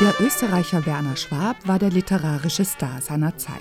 Der 0.00 0.14
Österreicher 0.20 0.86
Werner 0.86 1.16
Schwab 1.16 1.56
war 1.66 1.80
der 1.80 1.90
literarische 1.90 2.64
Star 2.64 3.00
seiner 3.00 3.36
Zeit. 3.36 3.54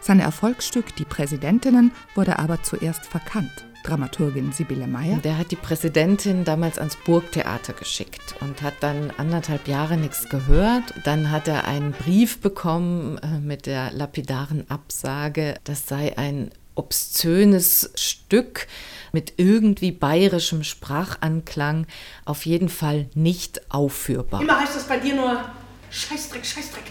Sein 0.00 0.18
Erfolgsstück 0.18 0.96
Die 0.96 1.04
Präsidentinnen 1.04 1.92
wurde 2.16 2.40
aber 2.40 2.60
zuerst 2.64 3.06
verkannt. 3.06 3.64
Dramaturgin 3.84 4.50
Sibylle 4.50 4.88
Meyer. 4.88 5.18
Der 5.18 5.38
hat 5.38 5.52
die 5.52 5.56
Präsidentin 5.56 6.44
damals 6.44 6.78
ans 6.78 6.96
Burgtheater 6.96 7.72
geschickt 7.72 8.34
und 8.40 8.62
hat 8.62 8.74
dann 8.80 9.12
anderthalb 9.16 9.68
Jahre 9.68 9.96
nichts 9.96 10.28
gehört. 10.28 10.92
Dann 11.04 11.30
hat 11.30 11.46
er 11.46 11.68
einen 11.68 11.92
Brief 11.92 12.40
bekommen 12.40 13.18
äh, 13.18 13.38
mit 13.38 13.66
der 13.66 13.92
lapidaren 13.92 14.68
Absage, 14.68 15.54
das 15.62 15.86
sei 15.86 16.18
ein 16.18 16.50
obszönes 16.76 17.90
Stück 17.96 18.68
mit 19.12 19.34
irgendwie 19.38 19.92
bayerischem 19.92 20.62
Sprachanklang, 20.62 21.86
auf 22.24 22.46
jeden 22.46 22.68
Fall 22.68 23.08
nicht 23.14 23.72
aufführbar. 23.72 24.42
Immer 24.42 24.60
heißt 24.60 24.76
es 24.76 24.84
bei 24.84 24.98
dir 24.98 25.14
nur 25.14 25.44
Scheißdreck, 25.90 26.44
Scheißdreck. 26.44 26.84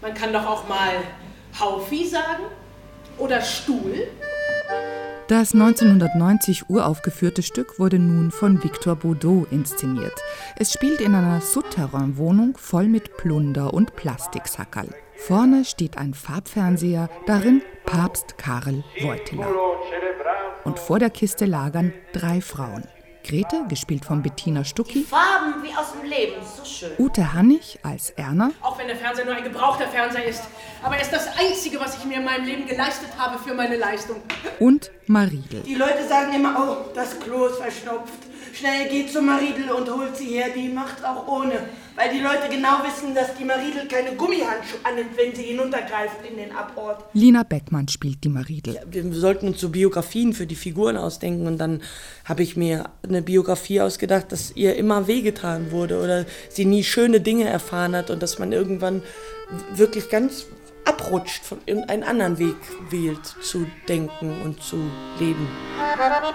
Man 0.00 0.14
kann 0.14 0.32
doch 0.32 0.46
auch 0.46 0.68
mal 0.68 0.94
Haufi 1.58 2.06
sagen 2.08 2.44
oder 3.18 3.42
Stuhl. 3.42 4.08
Das 5.30 5.54
1990 5.54 6.70
uraufgeführte 6.70 7.44
Stück 7.44 7.78
wurde 7.78 8.00
nun 8.00 8.32
von 8.32 8.64
Victor 8.64 8.96
Baudot 8.96 9.46
inszeniert. 9.52 10.20
Es 10.56 10.72
spielt 10.72 11.00
in 11.00 11.14
einer 11.14 11.40
Souterrain-Wohnung 11.40 12.56
voll 12.56 12.88
mit 12.88 13.16
Plunder 13.16 13.72
und 13.72 13.94
Plastiksackerl. 13.94 14.88
Vorne 15.14 15.64
steht 15.64 15.98
ein 15.98 16.14
Farbfernseher, 16.14 17.08
darin 17.28 17.62
Papst 17.86 18.38
Karel 18.38 18.82
Wojtyla. 19.00 19.46
Und 20.64 20.80
vor 20.80 20.98
der 20.98 21.10
Kiste 21.10 21.44
lagern 21.44 21.92
drei 22.12 22.40
Frauen. 22.40 22.82
Grete, 23.24 23.64
gespielt 23.68 24.04
von 24.04 24.22
Bettina 24.22 24.64
Stucki. 24.64 25.04
Farben 25.04 25.62
wie 25.62 25.74
aus 25.76 25.92
dem 25.92 26.08
Leben, 26.08 26.34
so 26.56 26.64
schön. 26.64 26.90
Ute 26.98 27.32
Hannig 27.32 27.78
als 27.82 28.10
Erna. 28.10 28.50
Auch 28.62 28.78
wenn 28.78 28.86
der 28.86 28.96
Fernseher 28.96 29.24
nur 29.24 29.34
ein 29.34 29.44
gebrauchter 29.44 29.88
Fernseher 29.88 30.24
ist. 30.24 30.42
Aber 30.82 30.96
er 30.96 31.02
ist 31.02 31.12
das 31.12 31.28
Einzige, 31.38 31.78
was 31.80 31.98
ich 31.98 32.04
mir 32.04 32.18
in 32.18 32.24
meinem 32.24 32.44
Leben 32.44 32.66
geleistet 32.66 33.10
habe 33.18 33.38
für 33.38 33.54
meine 33.54 33.76
Leistung. 33.76 34.16
Und 34.58 34.90
Maridel. 35.06 35.62
Die 35.62 35.74
Leute 35.74 36.06
sagen 36.08 36.34
immer, 36.34 36.56
oh, 36.58 36.90
das 36.94 37.18
Klo 37.20 37.46
ist 37.46 37.58
verstopft. 37.58 38.30
Schnell 38.54 38.88
geht 38.88 39.12
zu 39.12 39.22
Maridel 39.22 39.70
und 39.70 39.88
holt 39.90 40.16
sie 40.16 40.26
her, 40.26 40.48
die 40.54 40.68
macht 40.68 41.04
auch 41.04 41.26
ohne. 41.28 41.68
Weil 42.00 42.16
die 42.16 42.22
Leute 42.22 42.48
genau 42.50 42.82
wissen, 42.82 43.14
dass 43.14 43.36
die 43.36 43.44
Maridel 43.44 43.86
keine 43.86 44.16
Gummihandschuhe 44.16 44.80
annimmt, 44.84 45.10
wenn 45.16 45.34
sie 45.34 45.42
hinuntergreift 45.42 46.24
in 46.26 46.38
den 46.38 46.50
Abort. 46.50 47.04
Lina 47.12 47.42
Beckmann 47.42 47.88
spielt 47.88 48.24
die 48.24 48.30
Maridel. 48.30 48.76
Ja, 48.76 48.80
wir 48.90 49.12
sollten 49.12 49.48
uns 49.48 49.60
so 49.60 49.68
Biografien 49.68 50.32
für 50.32 50.46
die 50.46 50.54
Figuren 50.54 50.96
ausdenken 50.96 51.46
und 51.46 51.58
dann 51.58 51.82
habe 52.24 52.42
ich 52.42 52.56
mir 52.56 52.88
eine 53.06 53.20
Biografie 53.20 53.82
ausgedacht, 53.82 54.32
dass 54.32 54.56
ihr 54.56 54.76
immer 54.76 55.08
wehgetan 55.08 55.72
wurde 55.72 56.02
oder 56.02 56.24
sie 56.48 56.64
nie 56.64 56.84
schöne 56.84 57.20
Dinge 57.20 57.46
erfahren 57.46 57.94
hat 57.94 58.08
und 58.08 58.22
dass 58.22 58.38
man 58.38 58.52
irgendwann 58.52 59.02
wirklich 59.74 60.08
ganz 60.08 60.46
abrutscht, 60.84 61.44
von 61.44 61.58
irgendeinem 61.66 62.08
anderen 62.08 62.38
Weg 62.38 62.56
wählt, 62.90 63.24
zu 63.42 63.66
denken 63.88 64.42
und 64.44 64.62
zu 64.62 64.76
leben. 65.18 65.46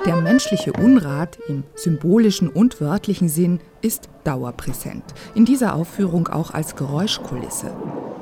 Der 0.06 0.18
menschliche 0.18 0.74
Unrat 0.74 1.38
im 1.48 1.64
symbolischen 1.76 2.50
und 2.50 2.82
wörtlichen 2.82 3.30
Sinn 3.30 3.60
ist 3.82 4.10
dauerpräsent. 4.24 5.04
In 5.34 5.46
dieser 5.46 5.76
Aufführung 5.76 6.28
auch 6.28 6.52
als 6.52 6.76
Geräuschkulisse. 6.76 7.76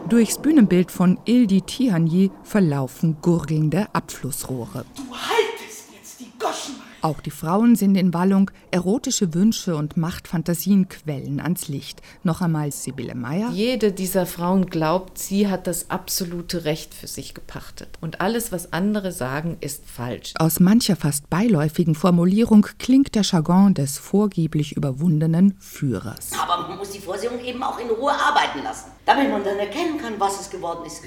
Durchs 0.09 0.37
Bühnenbild 0.37 0.91
von 0.91 1.19
Ildi 1.25 1.61
Tihanyi 1.61 2.31
verlaufen 2.43 3.17
gurgelnde 3.21 3.87
Abflussrohre. 3.93 4.85
Du 4.95 5.15
haltest 5.15 5.93
jetzt 5.93 6.19
die 6.19 6.31
Goschen! 6.37 6.92
Auch 7.03 7.19
die 7.19 7.31
Frauen 7.31 7.75
sind 7.75 7.95
in 7.95 8.13
Wallung. 8.13 8.49
Erotische 8.71 9.33
Wünsche 9.33 9.75
und 9.75 9.97
Machtfantasien 9.97 10.87
quellen 10.87 11.41
ans 11.41 11.67
Licht. 11.67 12.01
Noch 12.23 12.39
einmal 12.39 12.71
Sibylle 12.71 13.13
Meyer. 13.13 13.49
Jede 13.51 13.91
dieser 13.91 14.25
Frauen 14.25 14.67
glaubt, 14.67 15.17
sie 15.17 15.49
hat 15.49 15.67
das 15.67 15.89
absolute 15.89 16.63
Recht 16.63 16.93
für 16.93 17.07
sich 17.07 17.33
gepachtet. 17.33 17.89
Und 17.99 18.21
alles, 18.21 18.53
was 18.53 18.71
andere 18.71 19.11
sagen, 19.11 19.57
ist 19.59 19.83
falsch. 19.85 20.33
Aus 20.39 20.61
mancher 20.61 20.95
fast 20.95 21.29
beiläufigen 21.29 21.93
Formulierung 21.93 22.65
klingt 22.79 23.15
der 23.15 23.23
Jargon 23.23 23.73
des 23.73 23.97
vorgeblich 23.97 24.77
überwundenen 24.77 25.57
Führers. 25.59 26.29
Aber 26.41 26.69
man 26.69 26.77
muss 26.77 26.91
die 26.91 26.99
Vorsehung 26.99 27.43
eben 27.43 27.63
auch 27.63 27.79
in 27.79 27.89
Ruhe 27.89 28.13
arbeiten 28.13 28.63
lassen, 28.63 28.91
damit 29.05 29.29
man 29.29 29.43
dann 29.43 29.59
erkennen 29.59 29.97
kann, 29.97 30.13
was 30.19 30.39
es 30.39 30.49
geworden 30.49 30.85
ist. 30.85 31.01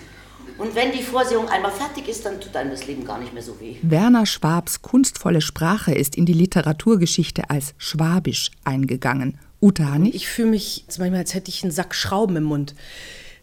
Und 0.59 0.75
wenn 0.75 0.93
die 0.93 1.03
Vorsehung 1.03 1.49
einmal 1.49 1.73
fertig 1.73 2.09
ist, 2.09 2.25
dann 2.25 2.41
tut 2.41 2.57
einem 2.57 2.71
das 2.71 2.87
Leben 2.87 3.05
gar 3.05 3.19
nicht 3.19 3.34
mehr 3.34 3.43
so 3.43 3.61
weh. 3.61 3.77
Werner 3.83 4.27
Schwabs 4.27 4.83
kunstvolle 4.83 5.41
Sprache 5.41 5.95
ist 5.95 6.17
in 6.17 6.27
die 6.27 6.33
Literaturgeschichte 6.33 7.51
als 7.51 7.75
schwabisch 7.79 8.51
eingegangen. 8.65 9.39
Uta 9.61 9.91
Hannig? 9.91 10.15
Ich 10.15 10.29
fühle 10.29 10.51
mich 10.51 10.85
manchmal, 10.99 11.21
als 11.21 11.35
hätte 11.35 11.51
ich 11.51 11.62
einen 11.62 11.73
Sack 11.73 11.95
Schrauben 11.95 12.37
im 12.37 12.45
Mund 12.45 12.75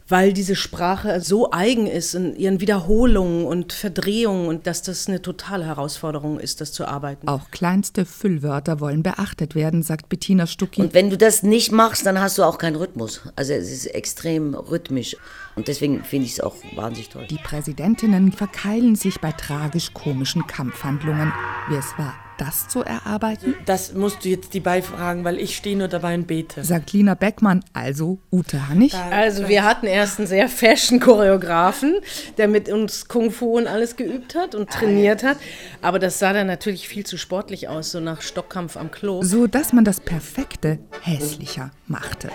weil 0.07 0.33
diese 0.33 0.55
Sprache 0.55 1.21
so 1.21 1.51
eigen 1.51 1.87
ist 1.87 2.13
in 2.13 2.35
ihren 2.35 2.59
Wiederholungen 2.59 3.45
und 3.45 3.73
Verdrehungen 3.73 4.47
und 4.47 4.67
dass 4.67 4.81
das 4.81 5.07
eine 5.07 5.21
totale 5.21 5.65
Herausforderung 5.65 6.39
ist, 6.39 6.61
das 6.61 6.71
zu 6.71 6.85
arbeiten. 6.85 7.27
Auch 7.27 7.51
kleinste 7.51 8.05
Füllwörter 8.05 8.79
wollen 8.79 9.03
beachtet 9.03 9.55
werden, 9.55 9.83
sagt 9.83 10.09
Bettina 10.09 10.47
Stucki. 10.47 10.81
Und 10.81 10.93
wenn 10.93 11.09
du 11.09 11.17
das 11.17 11.43
nicht 11.43 11.71
machst, 11.71 12.05
dann 12.05 12.19
hast 12.19 12.37
du 12.37 12.43
auch 12.43 12.57
keinen 12.57 12.75
Rhythmus. 12.75 13.21
Also 13.35 13.53
es 13.53 13.71
ist 13.71 13.85
extrem 13.87 14.53
rhythmisch. 14.55 15.15
Und 15.55 15.67
deswegen 15.67 16.03
finde 16.03 16.25
ich 16.25 16.33
es 16.33 16.39
auch 16.39 16.55
wahnsinnig 16.75 17.09
toll. 17.09 17.27
Die 17.29 17.37
Präsidentinnen 17.37 18.31
verkeilen 18.31 18.95
sich 18.95 19.19
bei 19.21 19.31
tragisch-komischen 19.31 20.47
Kampfhandlungen. 20.47 21.31
Wie 21.69 21.75
es 21.75 21.93
war, 21.97 22.15
das 22.43 22.67
zu 22.67 22.83
erarbeiten? 22.83 23.55
Das 23.65 23.93
musst 23.93 24.25
du 24.25 24.29
jetzt 24.29 24.53
die 24.53 24.59
beifragen, 24.59 25.23
weil 25.23 25.39
ich 25.39 25.55
stehe 25.55 25.77
nur 25.77 25.87
dabei 25.87 26.15
und 26.15 26.27
bete. 26.27 26.63
Sagt 26.63 26.93
Lina 26.93 27.13
Beckmann, 27.15 27.63
also 27.73 28.19
Ute 28.31 28.67
Hannig. 28.67 28.93
Also 29.11 29.47
wir 29.47 29.63
hatten 29.63 29.87
erst 29.87 30.19
einen 30.19 30.27
sehr 30.27 30.49
Fashion-Choreografen, 30.49 31.95
der 32.37 32.47
mit 32.47 32.69
uns 32.69 33.07
Kung 33.07 33.31
Fu 33.31 33.57
und 33.57 33.67
alles 33.67 33.95
geübt 33.95 34.35
hat 34.35 34.55
und 34.55 34.69
trainiert 34.69 35.23
hat. 35.23 35.37
Aber 35.81 35.99
das 35.99 36.19
sah 36.19 36.33
dann 36.33 36.47
natürlich 36.47 36.87
viel 36.87 37.05
zu 37.05 37.17
sportlich 37.17 37.69
aus, 37.69 37.91
so 37.91 37.99
nach 37.99 38.21
Stockkampf 38.21 38.77
am 38.77 38.91
Klo. 38.91 39.21
So 39.23 39.47
dass 39.47 39.71
man 39.73 39.85
das 39.85 39.99
Perfekte 39.99 40.79
hässlicher 41.01 41.71
machte. 41.87 42.29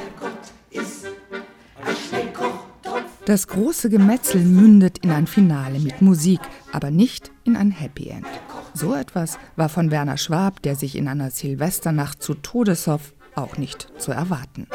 Das 3.26 3.46
große 3.46 3.90
Gemetzel 3.90 4.40
mündet 4.40 4.98
in 5.04 5.10
ein 5.10 5.26
Finale 5.26 5.80
mit 5.80 6.00
Musik, 6.00 6.40
aber 6.72 6.90
nicht 6.90 7.30
in 7.44 7.56
ein 7.56 7.70
Happy 7.70 8.08
End. 8.08 8.26
So 8.78 8.94
etwas 8.94 9.40
war 9.56 9.68
von 9.68 9.90
Werner 9.90 10.16
Schwab, 10.18 10.62
der 10.62 10.76
sich 10.76 10.94
in 10.94 11.08
einer 11.08 11.32
Silvesternacht 11.32 12.22
zu 12.22 12.34
Todeshoff, 12.34 13.12
auch 13.34 13.56
nicht 13.56 13.88
zu 13.98 14.12
erwarten. 14.12 14.68